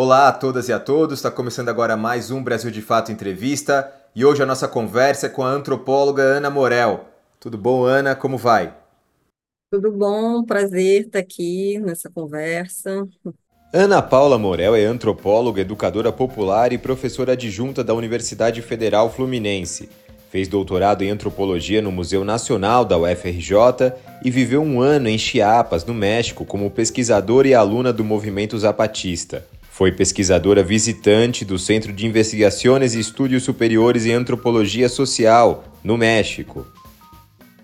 [0.00, 3.92] Olá a todas e a todos, está começando agora mais um Brasil de Fato Entrevista
[4.14, 7.06] e hoje a nossa conversa é com a antropóloga Ana Morel.
[7.40, 8.14] Tudo bom, Ana?
[8.14, 8.72] Como vai?
[9.72, 13.08] Tudo bom, prazer estar aqui nessa conversa.
[13.74, 19.88] Ana Paula Morel é antropóloga, educadora popular e professora adjunta da Universidade Federal Fluminense.
[20.30, 25.84] Fez doutorado em antropologia no Museu Nacional da UFRJ e viveu um ano em Chiapas,
[25.84, 29.44] no México, como pesquisadora e aluna do movimento zapatista.
[29.78, 36.66] Foi pesquisadora visitante do Centro de Investigações e Estudos Superiores em Antropologia Social, no México.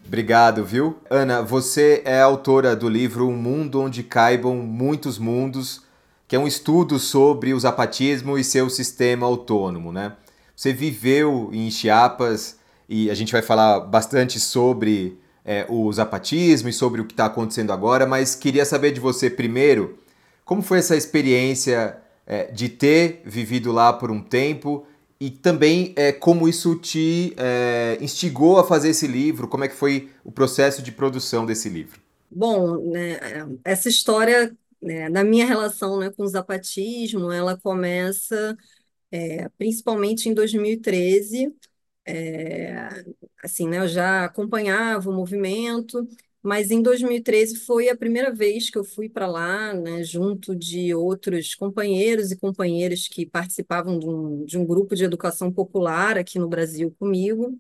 [0.06, 0.96] Obrigado, viu?
[1.10, 5.82] Ana, você é autora do livro Um Mundo Onde Caibam Muitos Mundos,
[6.28, 10.12] que é um estudo sobre o zapatismo e seu sistema autônomo, né?
[10.54, 16.73] Você viveu em Chiapas e a gente vai falar bastante sobre é, o zapatismo e
[16.73, 19.98] sobre o que está acontecendo agora, mas queria saber de você primeiro
[20.45, 24.86] como foi essa experiência é, de ter vivido lá por um tempo
[25.20, 29.74] e também é, como isso te é, instigou a fazer esse livro, como é que
[29.74, 32.00] foi o processo de produção desse livro?
[32.30, 33.18] Bom, né,
[33.64, 38.56] essa história né, da minha relação né, com o zapatismo, ela começa
[39.10, 41.54] é, principalmente em 2013,
[42.06, 43.04] é,
[43.42, 46.06] assim, né, eu já acompanhava o movimento,
[46.45, 50.95] mas em 2013 foi a primeira vez que eu fui para lá, né, junto de
[50.95, 56.38] outros companheiros e companheiras que participavam de um, de um grupo de educação popular aqui
[56.38, 57.59] no Brasil comigo.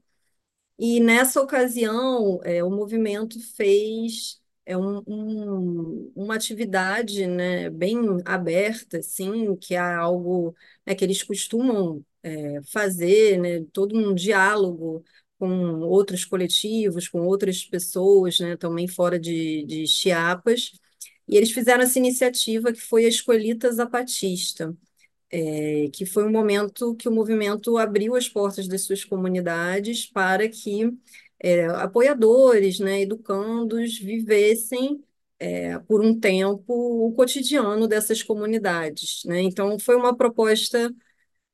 [0.78, 8.98] E nessa ocasião, é, o movimento fez é um, um, uma atividade né, bem aberta,
[8.98, 10.54] assim, que é algo
[10.86, 15.04] né, que eles costumam é, fazer, né, todo um diálogo
[15.38, 20.72] com outros coletivos, com outras pessoas, né, também fora de, de Chiapas,
[21.28, 24.76] e eles fizeram essa iniciativa que foi a Escolita Zapatista,
[25.30, 30.48] é, que foi um momento que o movimento abriu as portas das suas comunidades para
[30.48, 30.90] que
[31.40, 35.02] é, apoiadores, né, educandos, vivessem
[35.38, 39.22] é, por um tempo o cotidiano dessas comunidades.
[39.26, 39.42] Né?
[39.42, 40.94] Então, foi uma proposta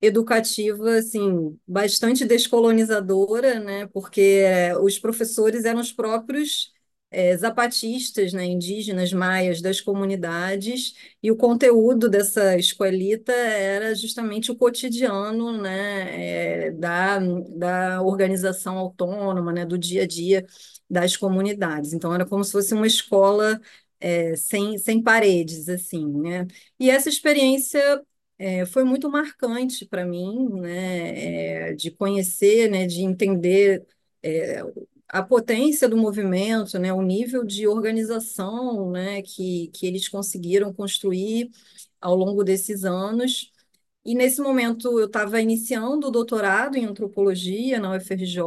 [0.03, 3.87] educativa assim bastante descolonizadora, né?
[3.89, 6.73] Porque é, os professores eram os próprios
[7.11, 14.57] é, zapatistas, né, indígenas, maias das comunidades, e o conteúdo dessa escolita era justamente o
[14.57, 20.47] cotidiano né, é, da, da organização autônoma, né, do dia a dia
[20.89, 21.93] das comunidades.
[21.93, 23.61] Então, era como se fosse uma escola
[24.01, 26.47] é, sem, sem paredes, assim, né?
[26.79, 28.03] E essa experiência
[28.41, 33.87] é, foi muito marcante para mim, né, é, de conhecer, né, de entender
[34.23, 34.63] é,
[35.09, 41.51] a potência do movimento, né, o nível de organização, né, que, que eles conseguiram construir
[42.01, 43.53] ao longo desses anos.
[44.05, 48.43] E nesse momento eu estava iniciando o doutorado em antropologia na UFRJ.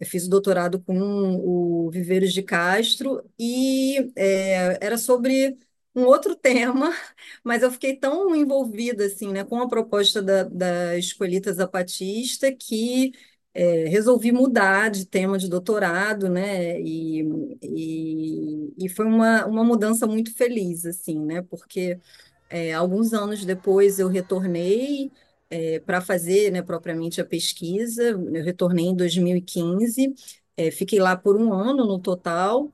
[0.00, 5.56] Eu fiz o doutorado com o Viveiros de Castro e é, era sobre
[5.94, 6.92] um outro tema,
[7.44, 13.12] mas eu fiquei tão envolvida assim, né, com a proposta da, da Escolita Zapatista que
[13.54, 17.22] é, resolvi mudar de tema de doutorado, né, e,
[17.62, 22.00] e, e, foi uma, uma mudança muito feliz, assim, né, porque
[22.48, 25.10] é, alguns anos depois eu retornei
[25.50, 30.14] é, para fazer, né, propriamente a pesquisa, eu retornei em 2015,
[30.56, 32.72] é, fiquei lá por um ano no total,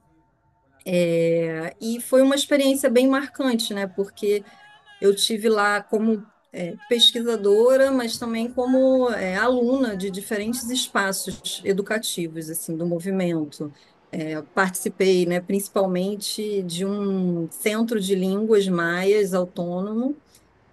[0.90, 3.86] é, e foi uma experiência bem marcante, né?
[3.86, 4.42] Porque
[5.02, 12.48] eu tive lá como é, pesquisadora, mas também como é, aluna de diferentes espaços educativos
[12.48, 13.70] assim do movimento.
[14.10, 20.16] É, participei, né, principalmente de um centro de línguas maias autônomo.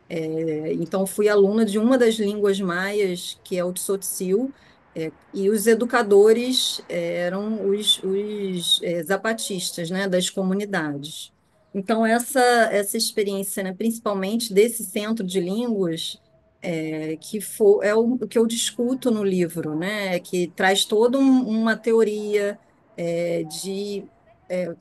[0.09, 4.53] É, então fui aluna de uma das línguas maias, que é o Tzotzil,
[4.95, 11.31] é, e os educadores é, eram os, os é, zapatistas né, das comunidades.
[11.73, 12.39] Então, essa,
[12.71, 16.21] essa experiência, né, principalmente desse centro de línguas,
[16.61, 21.47] é, que for, é o que eu discuto no livro, né, que traz toda um,
[21.47, 22.59] uma teoria
[22.97, 24.05] é, de
[24.49, 24.75] é,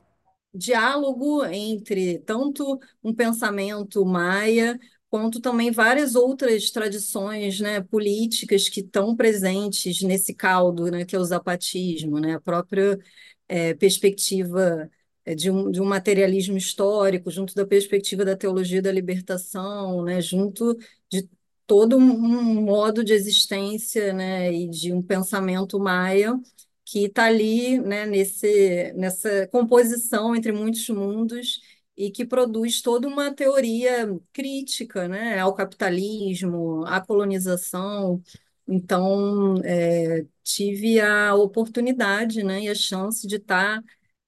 [0.53, 4.79] diálogo entre tanto um pensamento maia
[5.15, 11.19] quanto também várias outras tradições né, políticas que estão presentes nesse caldo, né, que é
[11.19, 12.99] o zapatismo, né, a própria
[13.47, 14.91] é, perspectiva
[15.23, 20.19] é, de um, de um materialismo histórico, junto da perspectiva da teologia da libertação, né,
[20.19, 20.77] junto
[21.09, 21.29] de
[21.65, 26.37] todo um modo de existência né, e de um pensamento maia
[26.83, 31.61] que está ali né, nesse, nessa composição entre muitos mundos
[31.97, 38.21] e que produz toda uma teoria crítica, né, ao capitalismo, à colonização.
[38.67, 43.81] Então, é, tive a oportunidade, né, e a chance de estar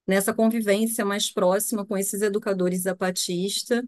[0.08, 3.84] nessa convivência mais próxima com esses educadores zapatistas,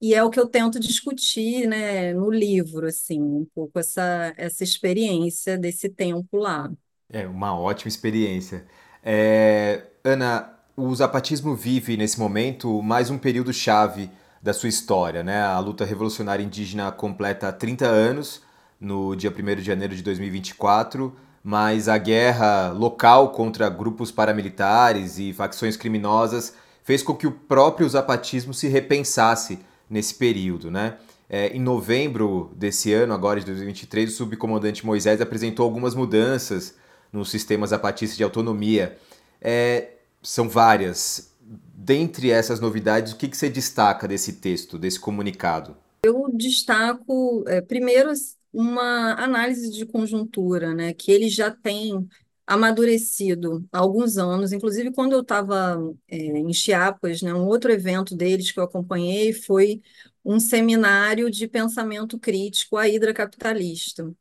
[0.00, 4.64] e é o que eu tento discutir, né, no livro, assim, um pouco essa, essa
[4.64, 6.72] experiência desse tempo lá.
[7.08, 8.66] É uma ótima experiência.
[9.02, 14.10] É, Ana, o zapatismo vive nesse momento mais um período chave
[14.42, 15.42] da sua história, né?
[15.42, 18.40] A luta revolucionária indígena completa 30 anos
[18.80, 25.34] no dia 1 de janeiro de 2024, mas a guerra local contra grupos paramilitares e
[25.34, 30.96] facções criminosas fez com que o próprio zapatismo se repensasse nesse período, né?
[31.28, 36.74] É, em novembro desse ano, agora de 2023, o subcomandante Moisés apresentou algumas mudanças
[37.12, 38.98] nos sistemas zapatistas de autonomia.
[39.42, 41.30] É, são várias.
[41.74, 45.76] Dentre essas novidades, o que, que você destaca desse texto, desse comunicado?
[46.04, 48.12] Eu destaco, é, primeiro,
[48.52, 52.08] uma análise de conjuntura, né, que ele já tem
[52.46, 54.52] amadurecido há alguns anos.
[54.52, 55.78] Inclusive, quando eu estava
[56.08, 59.80] é, em Chiapas, né, um outro evento deles que eu acompanhei foi
[60.24, 64.12] um seminário de pensamento crítico à hidra capitalista.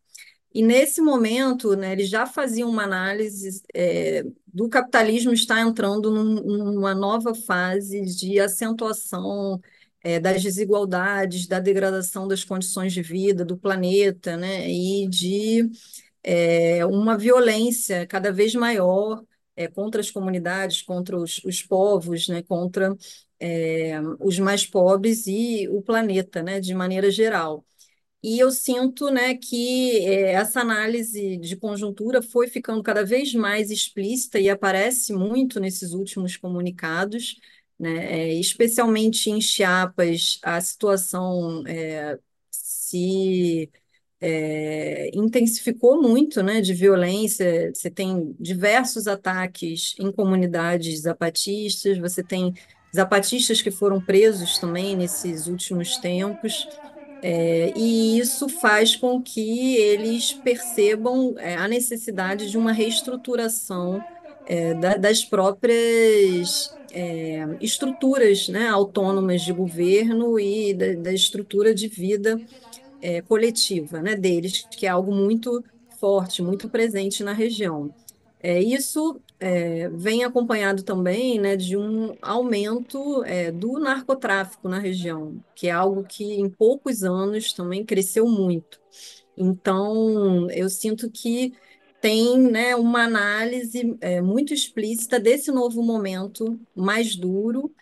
[0.54, 6.74] E nesse momento, né, eles já faziam uma análise é, do capitalismo estar entrando num,
[6.74, 9.62] numa nova fase de acentuação
[10.04, 15.70] é, das desigualdades, da degradação das condições de vida do planeta, né, e de
[16.24, 19.24] é, uma violência cada vez maior
[19.56, 22.96] é, contra as comunidades, contra os, os povos, né, contra
[23.40, 27.66] é, os mais pobres e o planeta, né, de maneira geral.
[28.22, 33.72] E eu sinto, né, que é, essa análise de conjuntura foi ficando cada vez mais
[33.72, 37.38] explícita e aparece muito nesses últimos comunicados,
[37.80, 42.20] né, é, especialmente em Chiapas, a situação é,
[42.52, 43.72] se
[44.22, 47.72] é, intensificou muito, né, de violência.
[47.74, 52.54] Você tem diversos ataques em comunidades zapatistas, você tem
[52.96, 56.70] zapatistas que foram presos também nesses últimos tempos.
[57.22, 64.06] É, e isso faz com que eles percebam é, a necessidade de uma reestruturação
[64.46, 71.88] é, da, das próprias é, estruturas né, autônomas de governo e da, da estrutura de
[71.88, 72.42] vida
[73.02, 77.94] é, coletiva né, deles, que é algo muito forte, muito presente na região.
[78.42, 85.44] É, isso é, vem acompanhado também né, de um aumento é, do narcotráfico na região,
[85.56, 88.80] que é algo que em poucos anos também cresceu muito.
[89.38, 91.54] Então, eu sinto que
[92.02, 97.74] tem né, uma análise é, muito explícita desse novo momento mais duro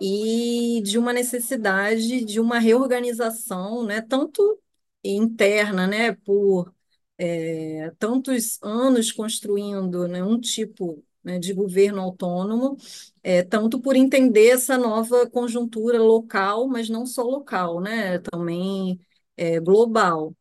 [0.00, 4.60] e de uma necessidade de uma reorganização, né, tanto
[5.02, 6.72] interna, né, por
[7.18, 12.76] é, tantos anos construindo né, um tipo né, de governo autônomo,
[13.22, 19.00] é, tanto por entender essa nova conjuntura local, mas não só local, né, também
[19.36, 20.34] é, global.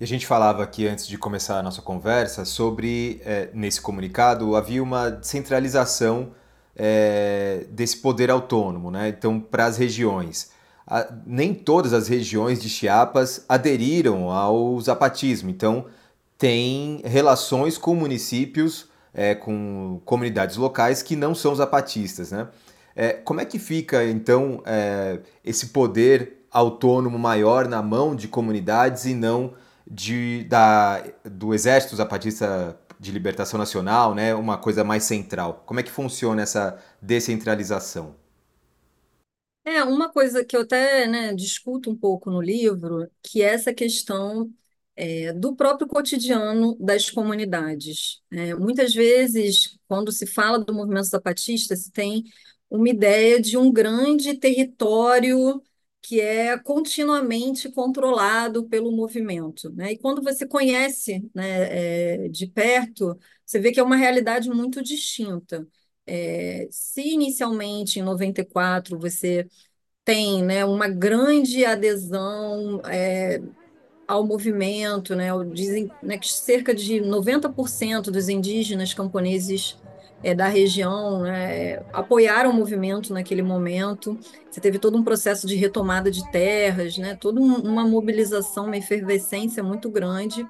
[0.00, 4.56] E a gente falava aqui antes de começar a nossa conversa sobre, é, nesse comunicado,
[4.56, 6.32] havia uma centralização
[6.74, 9.08] é, desse poder autônomo, né?
[9.10, 10.50] Então, para as regiões
[10.86, 15.86] a, nem todas as regiões de Chiapas aderiram ao zapatismo, então
[16.42, 22.32] tem relações com municípios, é, com comunidades locais que não são zapatistas.
[22.32, 22.48] Né?
[22.96, 29.04] É, como é que fica então é, esse poder autônomo maior na mão de comunidades
[29.04, 29.54] e não
[29.88, 34.34] de, da, do Exército Zapatista de Libertação Nacional, né?
[34.34, 35.62] uma coisa mais central?
[35.64, 38.16] Como é que funciona essa descentralização?
[39.64, 43.72] É, uma coisa que eu até, né, discuto um pouco no livro, que é essa
[43.72, 44.52] questão
[45.02, 48.22] é, do próprio cotidiano das comunidades.
[48.30, 52.22] É, muitas vezes, quando se fala do movimento zapatista, se tem
[52.70, 55.60] uma ideia de um grande território
[56.00, 59.70] que é continuamente controlado pelo movimento.
[59.72, 59.92] Né?
[59.92, 64.80] E quando você conhece né, é, de perto, você vê que é uma realidade muito
[64.82, 65.66] distinta.
[66.06, 69.48] É, se inicialmente, em 94, você
[70.04, 73.40] tem né, uma grande adesão é,
[74.06, 79.78] ao movimento, né, dizem né, que cerca de 90% dos indígenas camponeses
[80.22, 84.18] é, da região né, apoiaram o movimento naquele momento.
[84.50, 89.62] Você teve todo um processo de retomada de terras, né, toda uma mobilização, uma efervescência
[89.62, 90.46] muito grande.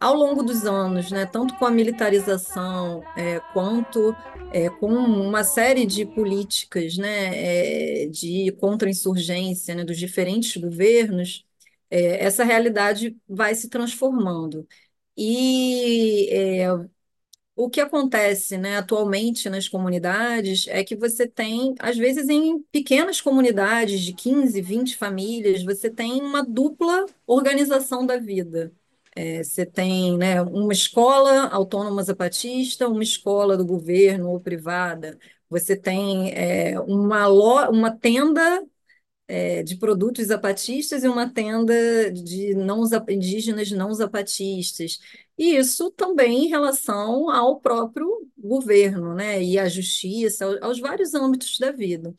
[0.00, 4.14] ao longo dos anos, né, tanto com a militarização é, quanto
[4.50, 11.46] é, com uma série de políticas né, é, de contra-insurgência né, dos diferentes governos,
[11.92, 14.66] é, essa realidade vai se transformando.
[15.16, 16.68] E é,
[17.54, 23.20] o que acontece, né, atualmente nas comunidades é que você tem, às vezes, em pequenas
[23.20, 28.72] comunidades de 15, 20 famílias, você tem uma dupla organização da vida.
[29.14, 35.18] É, você tem, né, uma escola autônoma zapatista, uma escola do governo ou privada.
[35.50, 38.64] Você tem é, uma, lo, uma tenda
[39.32, 45.00] é, de produtos zapatistas e uma tenda de não indígenas não zapatistas.
[45.38, 51.58] E isso também em relação ao próprio governo, né, e à justiça, aos, vários âmbitos
[51.58, 52.14] da vida.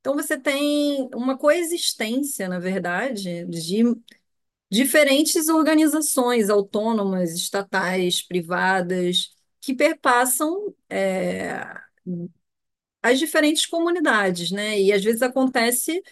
[0.00, 3.82] Então, você tem uma coexistência, na verdade, de
[4.70, 11.64] diferentes organizações autônomas, estatais, privadas, que perpassam é,
[13.02, 14.80] as diferentes comunidades, né?
[14.80, 16.02] E às vezes acontece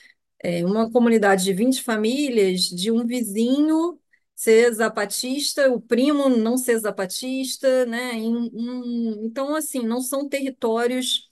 [0.43, 3.99] é, uma comunidade de 20 famílias, de um vizinho
[4.35, 8.13] ser zapatista, o primo não ser zapatista, né?
[9.23, 11.31] então, assim, não são territórios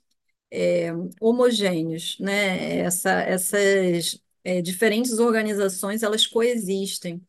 [0.51, 2.79] é, homogêneos, né?
[2.81, 7.23] Essa, essas é, diferentes organizações elas coexistem.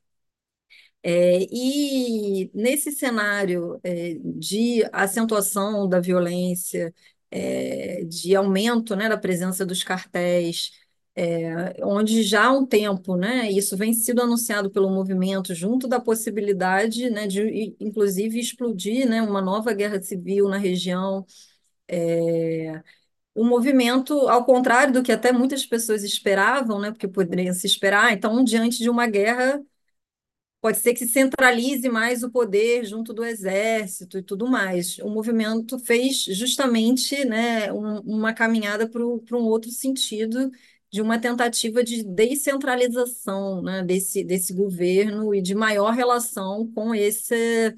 [1.03, 6.93] É, e nesse cenário é, de acentuação da violência,
[7.29, 10.71] é, de aumento né, da presença dos cartéis,
[11.15, 15.99] é, onde já há um tempo, né, isso vem sido anunciado pelo movimento, junto da
[15.99, 21.25] possibilidade né, de, inclusive, explodir né, uma nova guerra civil na região.
[21.87, 22.81] É,
[23.35, 28.13] o movimento, ao contrário do que até muitas pessoas esperavam, né, porque poderiam se esperar,
[28.13, 29.61] então, diante de uma guerra,
[30.61, 34.97] pode ser que centralize mais o poder junto do exército e tudo mais.
[34.99, 40.51] O movimento fez justamente né, um, uma caminhada para um outro sentido,
[40.95, 47.75] de uma tentativa de descentralização né, desse, desse governo e de maior relação com esse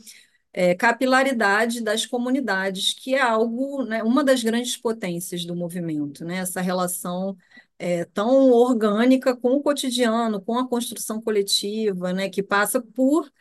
[0.54, 6.38] é, capilaridade das comunidades, que é algo, né, uma das grandes potências do movimento, né,
[6.38, 7.36] essa relação
[7.80, 13.32] é, tão orgânica com o cotidiano, com a construção coletiva, né, que passa por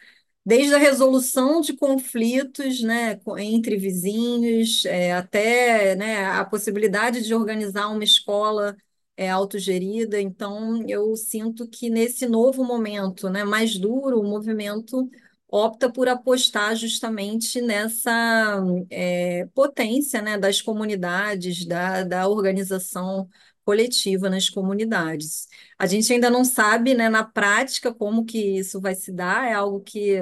[0.45, 7.89] desde a resolução de conflitos né, entre vizinhos, é, até né, a possibilidade de organizar
[7.89, 8.77] uma escola
[9.17, 10.21] é, autogerida.
[10.21, 15.09] Então, eu sinto que nesse novo momento né, mais duro, o movimento
[15.49, 23.29] opta por apostar justamente nessa é, potência né, das comunidades, da, da organização
[23.65, 25.49] coletiva nas comunidades.
[25.79, 29.53] A gente ainda não sabe, né, na prática, como que isso vai se dar, é
[29.55, 30.21] algo que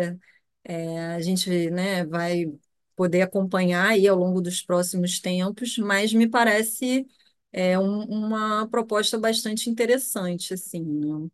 [0.65, 2.47] é, a gente né, vai
[2.97, 7.07] poder acompanhar aí ao longo dos próximos tempos, mas me parece
[7.55, 11.29] é, um, uma proposta bastante interessante, assim, né?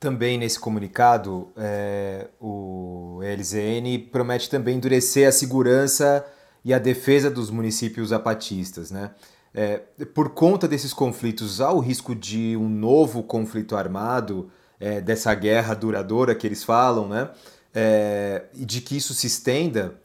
[0.00, 6.24] Também nesse comunicado, é, o LZN promete também endurecer a segurança
[6.64, 8.90] e a defesa dos municípios zapatistas.
[8.90, 9.10] Né?
[9.52, 9.78] É,
[10.14, 15.74] por conta desses conflitos, há o risco de um novo conflito armado, é, dessa guerra
[15.74, 17.30] duradoura que eles falam, né?
[17.74, 20.00] É, e de que isso se estenda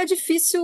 [0.00, 0.62] é difícil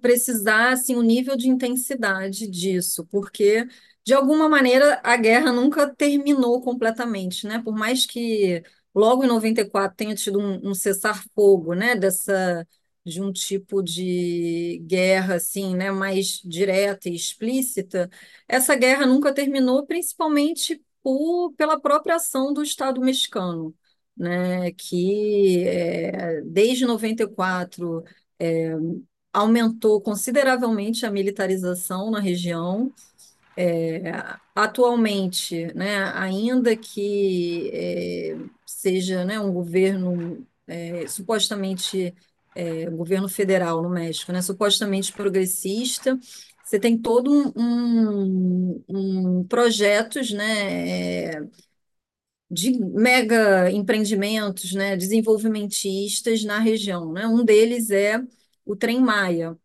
[0.00, 3.66] precisar assim, o nível de intensidade disso, porque,
[4.04, 7.60] de alguma maneira, a guerra nunca terminou completamente, né?
[7.62, 8.62] Por mais que
[8.94, 11.94] logo em 94 tenha tido um, um cessar-fogo, né?
[11.96, 12.66] Dessa,
[13.04, 15.90] de um tipo de guerra assim, né?
[15.90, 18.10] mais direta e explícita,
[18.48, 23.74] essa guerra nunca terminou, principalmente por, pela própria ação do Estado mexicano.
[24.14, 28.04] Né, que é, desde 94
[28.42, 28.72] é,
[29.32, 32.92] aumentou consideravelmente a militarização na região.
[33.56, 34.02] É,
[34.54, 42.14] atualmente, né, ainda que é, seja né, um governo é, supostamente
[42.54, 46.18] é, governo federal no México, né, supostamente progressista,
[46.64, 51.48] você tem todo um, um, um projetos, né, é,
[52.52, 57.12] de mega empreendimentos, né, desenvolvimentistas na região.
[57.12, 57.26] Né?
[57.26, 58.22] Um deles é
[58.64, 59.58] o Trem Maia,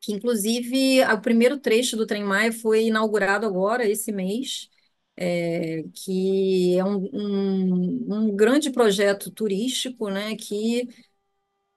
[0.00, 4.68] que inclusive o primeiro trecho do Trem Maia foi inaugurado agora, esse mês,
[5.16, 10.88] é, que é um, um, um grande projeto turístico né, que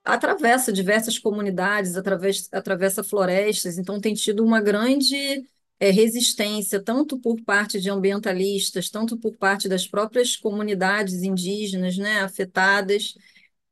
[0.03, 5.43] atravessa diversas comunidades, através, atravessa florestas, então tem tido uma grande
[5.79, 12.21] é, resistência, tanto por parte de ambientalistas, tanto por parte das próprias comunidades indígenas né,
[12.21, 13.15] afetadas.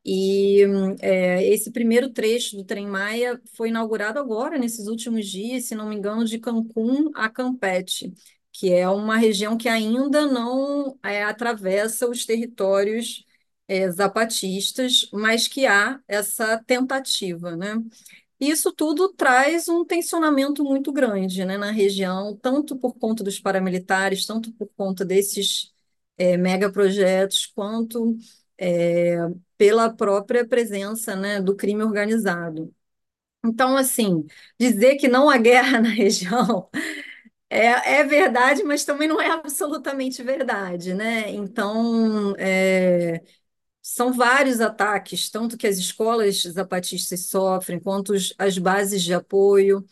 [0.05, 0.61] E
[1.01, 5.87] é, esse primeiro trecho do Trem Maia foi inaugurado agora, nesses últimos dias, se não
[5.89, 8.13] me engano, de Cancún a Campeche,
[8.51, 13.25] que é uma região que ainda não é, atravessa os territórios
[13.67, 17.75] é, zapatistas, mas que há essa tentativa, né?
[18.49, 24.25] Isso tudo traz um tensionamento muito grande, né, na região, tanto por conta dos paramilitares,
[24.25, 25.73] tanto por conta desses
[26.17, 28.17] é, megaprojetos, quanto
[28.57, 29.17] é,
[29.57, 32.73] pela própria presença, né, do crime organizado.
[33.45, 34.25] Então, assim,
[34.59, 36.69] dizer que não há guerra na região
[37.49, 41.29] é, é verdade, mas também não é absolutamente verdade, né?
[41.31, 43.21] Então, é,
[43.83, 49.85] são vários ataques, tanto que as escolas zapatistas sofrem, quanto as bases de apoio.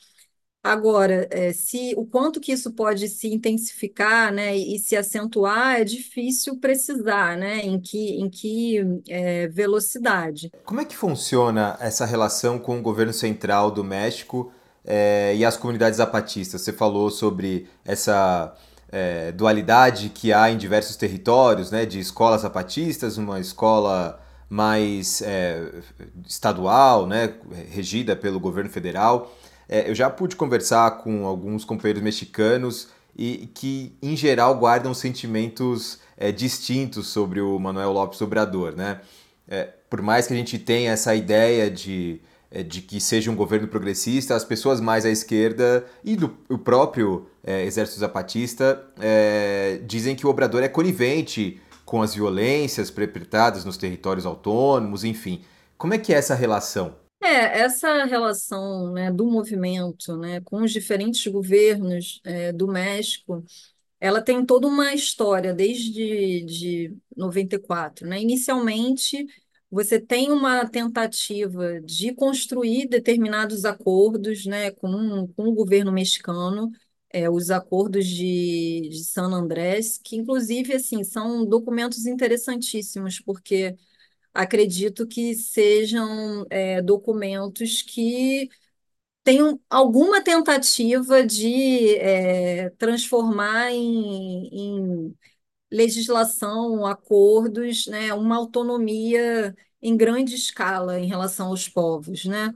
[0.63, 5.83] Agora, é, se o quanto que isso pode se intensificar, né, e se acentuar, é
[5.83, 8.77] difícil precisar, né, em que, em que
[9.09, 10.51] é, velocidade.
[10.63, 14.53] Como é que funciona essa relação com o governo central do México
[14.85, 16.61] eh, e as comunidades zapatistas?
[16.61, 18.55] Você falou sobre essa
[18.91, 25.81] eh, dualidade que há em diversos territórios, né, de escolas zapatistas, uma escola mais eh,
[26.27, 27.33] estadual, né,
[27.71, 29.33] regida pelo governo federal.
[29.69, 35.99] Eh, eu já pude conversar com alguns companheiros mexicanos e que, em geral, guardam sentimentos
[36.17, 39.01] eh, distintos sobre o Manuel López Obrador, né?
[39.47, 42.30] É, por mais que a gente tenha essa ideia de, é,
[42.63, 47.27] de que seja um governo progressista, as pessoas mais à esquerda e do, o próprio
[47.43, 53.77] é, Exército Zapatista é, dizem que o Obrador é conivente com as violências perpetradas nos
[53.77, 55.41] territórios autônomos, enfim.
[55.77, 56.95] Como é que é essa relação?
[57.23, 63.43] É, essa relação, né, do movimento, né, com os diferentes governos, é, do México,
[63.99, 68.19] ela tem toda uma história desde de 94, né?
[68.19, 69.27] Inicialmente,
[69.71, 76.71] você tem uma tentativa de construir determinados acordos, né, com, com o governo mexicano,
[77.09, 83.75] é, os acordos de, de San Andrés, que inclusive assim são documentos interessantíssimos, porque
[84.33, 88.49] acredito que sejam é, documentos que
[89.23, 94.47] tenham alguma tentativa de é, transformar em,
[95.07, 95.17] em
[95.71, 102.53] legislação, acordos, né, uma autonomia em grande escala em relação aos povos, né?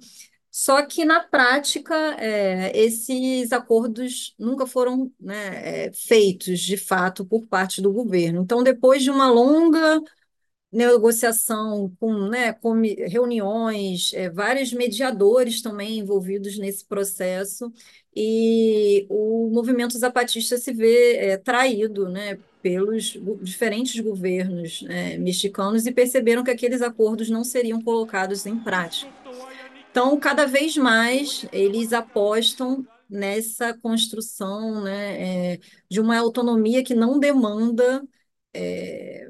[0.51, 7.45] Só que na prática, é, esses acordos nunca foram, né, é, feitos de fato por
[7.45, 8.41] parte do governo.
[8.41, 10.01] Então, depois de uma longa
[10.71, 17.71] negociação com, né, com reuniões, é, vários mediadores também envolvidos nesse processo,
[18.15, 25.91] e o movimento zapatista se vê é, traído, né, pelos diferentes governos, né, mexicanos e
[25.91, 29.12] perceberam que aqueles acordos não seriam colocados em prática.
[29.91, 37.19] Então, cada vez mais eles apostam nessa construção, né, é, de uma autonomia que não
[37.19, 38.04] demanda
[38.54, 39.30] é,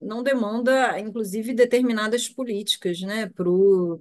[0.00, 4.00] não demanda, inclusive, determinadas políticas, né, para o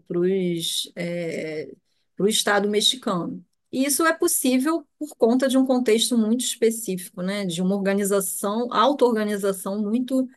[0.95, 1.69] é,
[2.15, 3.43] pro Estado mexicano.
[3.71, 8.67] E isso é possível por conta de um contexto muito específico, né, de uma organização,
[8.73, 10.27] auto-organização muito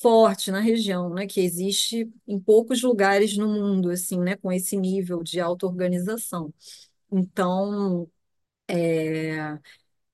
[0.00, 4.76] forte na região, né, que existe em poucos lugares no mundo, assim, né, com esse
[4.76, 6.52] nível de auto-organização.
[7.12, 8.08] Então,
[8.68, 9.58] é,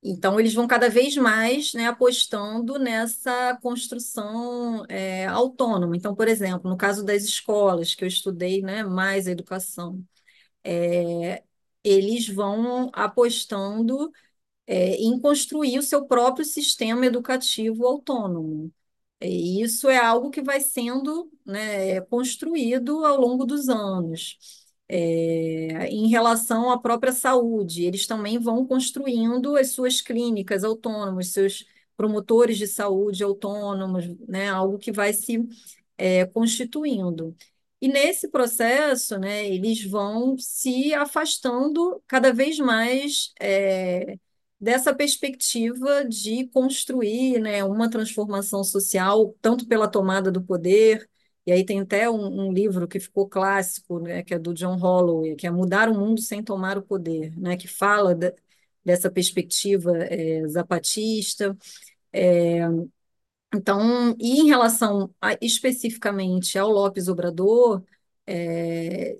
[0.02, 5.96] então, eles vão cada vez mais, né, apostando nessa construção é, autônoma.
[5.96, 10.02] Então, por exemplo, no caso das escolas, que eu estudei, né, mais a educação,
[10.64, 11.44] é,
[11.88, 14.10] eles vão apostando
[14.66, 18.72] é, em construir o seu próprio sistema educativo autônomo.
[19.20, 24.38] E isso é algo que vai sendo, né, construído ao longo dos anos.
[24.88, 31.64] É, em relação à própria saúde, eles também vão construindo as suas clínicas autônomas, seus
[31.96, 35.38] promotores de saúde autônomos, né, algo que vai se
[35.98, 37.34] é, constituindo.
[37.80, 44.16] E nesse processo, né, eles vão se afastando cada vez mais é,
[44.60, 51.08] dessa perspectiva de construir, né, uma transformação social, tanto pela tomada do poder,
[51.46, 54.76] e aí tem até um, um livro que ficou clássico, né, que é do John
[54.76, 58.34] Holloway, que é Mudar o Mundo Sem Tomar o Poder, né, que fala de-
[58.84, 61.56] dessa perspectiva é, zapatista.
[62.12, 62.60] É,
[63.56, 67.82] então, e em relação a- especificamente ao Lopes Obrador,
[68.26, 69.16] é,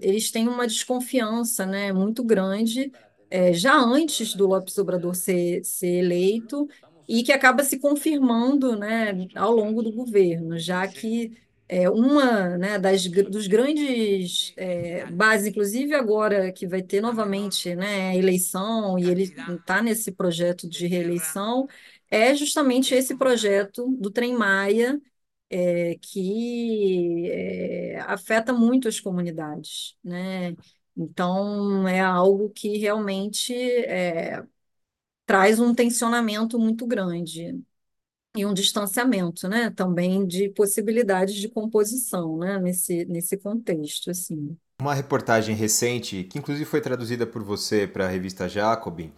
[0.00, 2.92] eles têm uma desconfiança, né, muito grande,
[3.30, 6.68] é, já antes do Lopes Obrador ser, ser eleito,
[7.08, 11.32] e que acaba se confirmando, né, ao longo do governo, já que
[11.68, 18.16] é, uma né, das, dos grandes é, bases, inclusive agora que vai ter novamente né,
[18.16, 21.66] eleição, e ele está nesse projeto de reeleição,
[22.10, 25.00] é justamente esse projeto do Trem Maia,
[25.48, 29.96] é, que é, afeta muito as comunidades.
[30.02, 30.56] Né?
[30.96, 34.42] Então, é algo que realmente é,
[35.26, 37.60] traz um tensionamento muito grande
[38.36, 44.56] e um distanciamento, né, também de possibilidades de composição, né, nesse, nesse contexto, assim.
[44.80, 49.12] Uma reportagem recente, que inclusive foi traduzida por você para a revista Jacobin,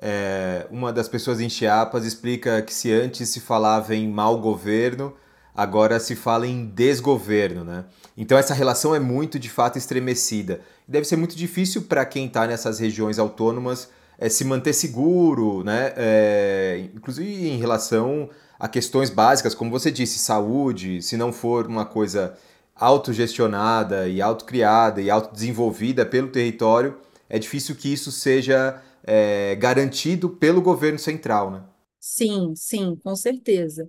[0.00, 5.14] é, uma das pessoas em Chiapas explica que se antes se falava em mau governo,
[5.54, 7.84] agora se fala em desgoverno, né?
[8.16, 10.60] Então essa relação é muito, de fato, estremecida.
[10.86, 15.92] Deve ser muito difícil para quem está nessas regiões autônomas é, se manter seguro, né?
[15.96, 21.84] É, inclusive em relação a questões básicas, como você disse, saúde, se não for uma
[21.84, 22.34] coisa
[22.74, 26.96] autogestionada e autocriada e autodesenvolvida pelo território,
[27.28, 31.62] é difícil que isso seja é, garantido pelo governo central, né?
[32.00, 33.88] Sim, sim, com certeza.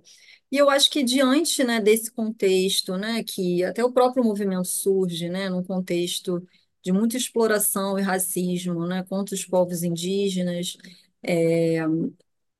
[0.50, 5.28] E eu acho que diante, né, desse contexto, né, que até o próprio movimento surge,
[5.28, 6.44] né, num contexto
[6.82, 10.76] de muita exploração e racismo, né, contra os povos indígenas,
[11.22, 11.78] é,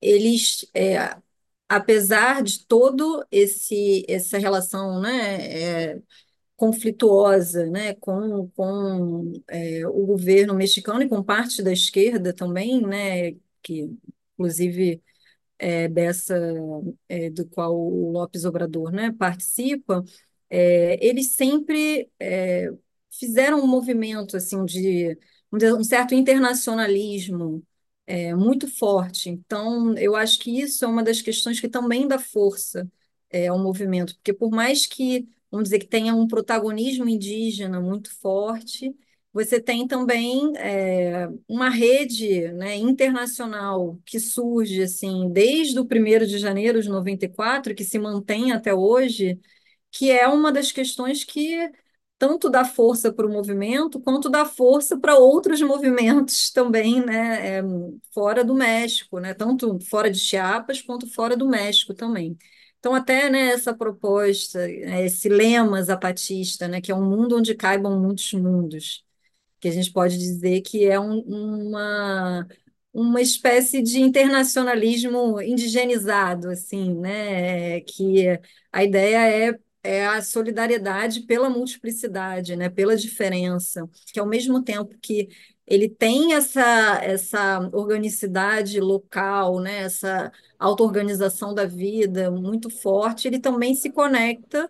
[0.01, 1.15] eles é,
[1.69, 6.01] apesar de todo esse essa relação, né, é,
[6.61, 13.31] conflituosa, né, com, com é, o governo mexicano e com parte da esquerda também, né,
[13.63, 13.89] que
[14.35, 15.01] inclusive
[15.57, 16.35] é, dessa
[17.09, 20.03] é, do qual o Lopes Obrador, né, participa,
[20.51, 22.69] é, eles sempre é,
[23.09, 25.17] fizeram um movimento assim de
[25.51, 27.63] um certo internacionalismo
[28.05, 29.29] é, muito forte.
[29.31, 32.87] Então, eu acho que isso é uma das questões que também dá força
[33.31, 38.11] é, ao movimento, porque por mais que, vamos dizer, que tenha um protagonismo indígena muito
[38.19, 38.95] forte,
[39.33, 46.37] você tem também é, uma rede né, internacional que surge assim desde o 1 de
[46.37, 49.39] janeiro de 94, que se mantém até hoje,
[49.91, 51.69] que é uma das questões que
[52.17, 57.63] tanto dá força para o movimento, quanto dá força para outros movimentos também, né, é,
[58.13, 62.37] fora do México, né, tanto fora de Chiapas quanto fora do México também.
[62.81, 67.55] Então, até né, essa proposta, né, esse lema zapatista, né, que é um mundo onde
[67.55, 69.05] caibam muitos mundos,
[69.59, 72.47] que a gente pode dizer que é um, uma,
[72.93, 78.27] uma espécie de internacionalismo indigenizado, assim, né, que
[78.71, 84.95] a ideia é é a solidariedade pela multiplicidade, né, pela diferença, que ao mesmo tempo
[85.01, 85.29] que
[85.65, 86.61] ele tem essa,
[87.03, 94.69] essa organicidade local, né, essa auto-organização da vida muito forte, ele também se conecta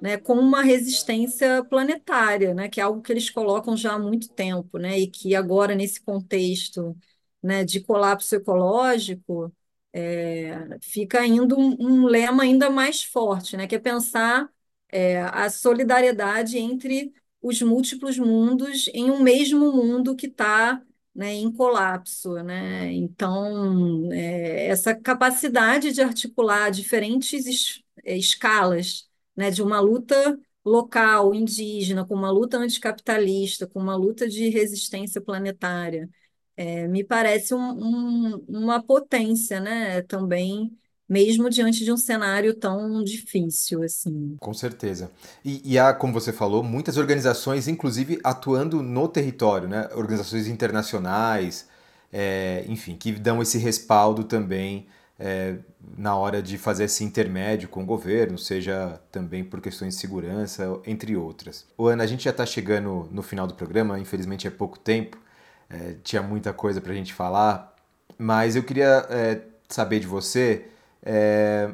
[0.00, 4.28] né, com uma resistência planetária, né, que é algo que eles colocam já há muito
[4.30, 6.96] tempo, né, e que agora, nesse contexto
[7.42, 9.52] né, de colapso ecológico,
[9.92, 14.48] é, fica ainda um, um, lema ainda mais forte, né, que é pensar
[14.88, 20.82] é, a solidariedade entre os múltiplos mundos em um mesmo mundo que está
[21.14, 22.34] né, em colapso.
[22.42, 22.92] Né?
[22.92, 31.34] Então, é, essa capacidade de articular diferentes es, é, escalas né, de uma luta local,
[31.34, 36.08] indígena, com uma luta anticapitalista, com uma luta de resistência planetária,
[36.60, 40.02] é, me parece um, um, uma potência, né?
[40.02, 40.70] Também,
[41.08, 44.36] mesmo diante de um cenário tão difícil assim.
[44.38, 45.10] Com certeza.
[45.42, 49.88] E, e há, como você falou, muitas organizações, inclusive atuando no território, né?
[49.94, 51.66] Organizações internacionais,
[52.12, 54.86] é, enfim, que dão esse respaldo também
[55.18, 55.56] é,
[55.96, 60.78] na hora de fazer esse intermédio com o governo, seja também por questões de segurança,
[60.86, 61.66] entre outras.
[61.78, 65.16] O Ana, a gente já está chegando no final do programa, infelizmente é pouco tempo
[65.70, 67.74] é, tinha muita coisa para a gente falar,
[68.18, 70.66] mas eu queria é, saber de você
[71.02, 71.70] é,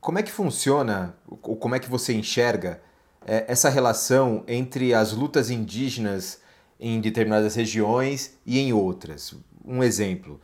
[0.00, 2.80] como é que funciona, ou como é que você enxerga
[3.26, 6.40] é, essa relação entre as lutas indígenas
[6.78, 9.34] em determinadas regiões e em outras.
[9.64, 10.40] Um exemplo,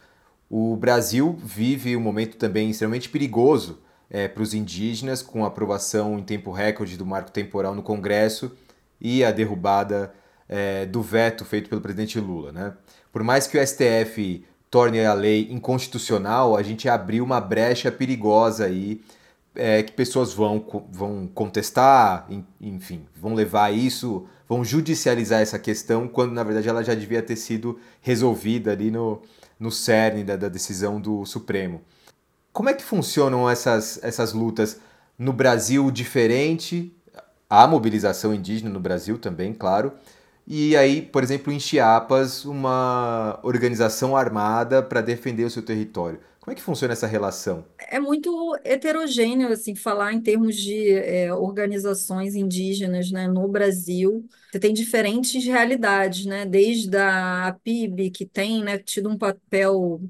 [0.48, 6.18] o Brasil vive um momento também extremamente perigoso é, para os indígenas, com a aprovação
[6.18, 8.52] em tempo recorde do marco temporal no Congresso
[9.00, 10.14] e a derrubada
[10.48, 12.52] é, do veto feito pelo presidente Lula.
[12.52, 12.72] Né?
[13.12, 18.64] Por mais que o STF torne a lei inconstitucional, a gente abriu uma brecha perigosa
[18.64, 19.00] aí
[19.54, 22.28] é, que pessoas vão, vão contestar,
[22.60, 27.36] enfim, vão levar isso, vão judicializar essa questão, quando na verdade ela já devia ter
[27.36, 29.20] sido resolvida ali no,
[29.58, 31.80] no cerne da, da decisão do Supremo.
[32.52, 34.80] Como é que funcionam essas, essas lutas
[35.18, 36.94] no Brasil diferente
[37.50, 39.92] Há mobilização indígena no Brasil também, claro.
[40.50, 46.20] E aí, por exemplo, em Chiapas, uma organização armada para defender o seu território.
[46.40, 47.66] Como é que funciona essa relação?
[47.78, 54.26] É muito heterogêneo, assim, falar em termos de é, organizações indígenas, né, no Brasil.
[54.50, 60.00] Você tem diferentes realidades, né, desde a PIB, que tem, né, tido um papel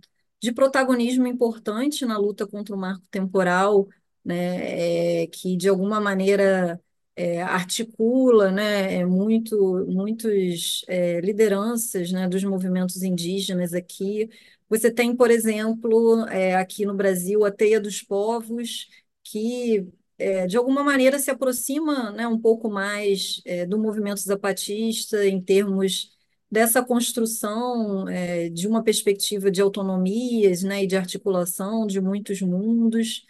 [0.40, 3.88] de protagonismo importante na luta contra o marco temporal,
[4.24, 6.80] né, é, que de alguma maneira
[7.18, 14.30] é, articula né, é, muito, muitos é, lideranças né, dos movimentos indígenas aqui.
[14.68, 18.88] Você tem, por exemplo, é, aqui no Brasil, a Teia dos Povos,
[19.24, 25.26] que é, de alguma maneira se aproxima né, um pouco mais é, do movimento zapatista
[25.26, 26.16] em termos
[26.50, 28.06] dessa construção
[28.54, 33.26] de uma perspectiva de autonomias né, e de articulação de muitos mundos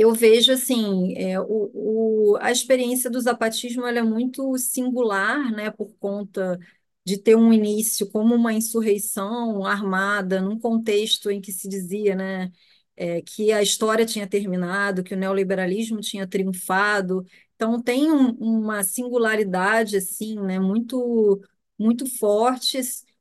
[0.00, 1.70] eu vejo assim, é, o,
[2.34, 6.58] o, a experiência do zapatismo é muito singular, né, por conta
[7.04, 12.50] de ter um início como uma insurreição armada, num contexto em que se dizia, né,
[12.96, 17.24] é, que a história tinha terminado, que o neoliberalismo tinha triunfado.
[17.54, 21.40] Então tem um, uma singularidade assim, né, muito
[21.78, 22.78] muito forte,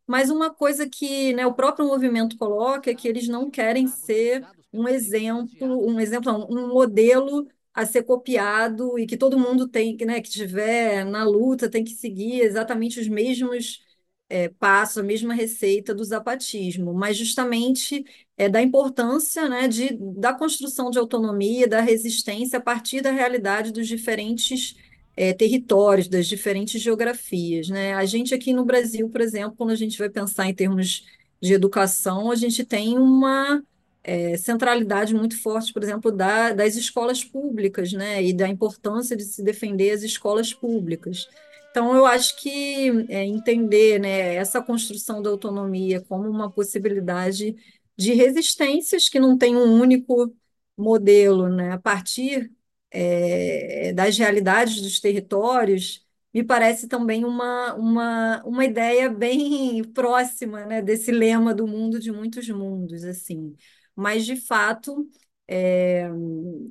[0.07, 4.45] mas uma coisa que, né, o próprio movimento coloca é que eles não querem ser
[4.71, 5.49] um exemplo,
[5.89, 11.03] um exemplo, um modelo a ser copiado e que todo mundo tem, né, que estiver
[11.05, 13.81] na luta tem que seguir exatamente os mesmos
[14.29, 18.03] é, passos, a mesma receita do zapatismo, mas justamente
[18.37, 23.71] é, da importância né, de, da construção de autonomia, da resistência a partir da realidade
[23.71, 24.75] dos diferentes
[25.15, 27.69] é, territórios, das diferentes geografias.
[27.69, 27.93] Né?
[27.93, 31.05] A gente aqui no Brasil, por exemplo, quando a gente vai pensar em termos
[31.41, 33.63] de educação, a gente tem uma
[34.03, 39.23] é, centralidade muito forte, por exemplo, da, das escolas públicas, né, e da importância de
[39.23, 41.27] se defender as escolas públicas.
[41.71, 47.55] Então, eu acho que é, entender né, essa construção da autonomia como uma possibilidade
[47.97, 50.33] de resistências que não tem um único
[50.77, 52.51] modelo, né, a partir
[52.95, 60.81] é, das realidades dos territórios, me parece também uma, uma, uma ideia bem próxima né,
[60.81, 63.55] desse lema do mundo de muitos mundos, assim.
[63.95, 65.07] Mas de fato
[65.47, 66.09] é,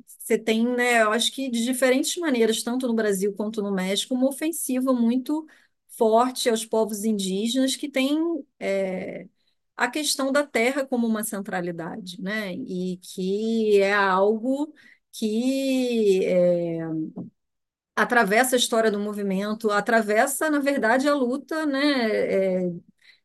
[0.06, 4.14] você tem, né, eu acho que de diferentes maneiras, tanto no Brasil quanto no México,
[4.14, 5.46] uma ofensiva muito
[5.88, 8.18] forte aos povos indígenas que tem
[8.58, 9.28] é,
[9.76, 14.72] a questão da terra como uma centralidade, né, e que é algo
[15.14, 16.80] que é,
[17.96, 22.72] atravessa a história do movimento, atravessa, na verdade, a luta, né, é,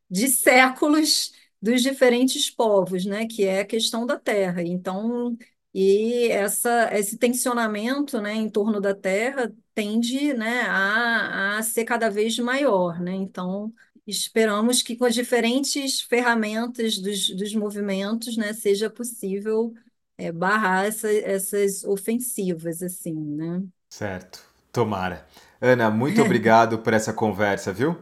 [0.10, 4.64] de séculos dos diferentes povos, né, que é a questão da terra.
[4.64, 5.38] Então,
[5.74, 12.10] e essa, esse tensionamento, né, em torno da terra tende, né, a, a ser cada
[12.10, 13.14] vez maior, né?
[13.16, 13.74] Então,
[14.08, 19.74] esperamos que com as diferentes ferramentas dos, dos movimentos, né, seja possível
[20.20, 23.64] é, barrar essa, essas ofensivas, assim, né?
[23.90, 25.26] Certo, tomara.
[25.62, 27.98] Ana, muito obrigado por essa conversa, viu?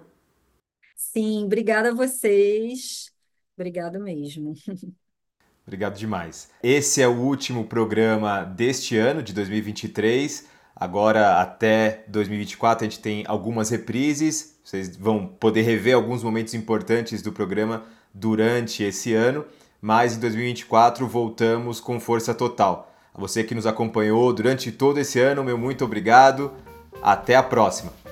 [0.96, 3.12] Sim, obrigada a vocês.
[3.56, 4.54] Obrigada mesmo.
[5.66, 6.50] Obrigado demais.
[6.64, 10.48] Esse é o último programa deste ano, de 2023.
[10.74, 14.58] Agora, até 2024, a gente tem algumas reprises.
[14.64, 19.46] Vocês vão poder rever alguns momentos importantes do programa durante esse ano.
[19.82, 22.92] Mas em 2024 voltamos com força total.
[23.14, 26.52] A você que nos acompanhou durante todo esse ano, meu muito obrigado.
[27.02, 28.07] Até a próxima!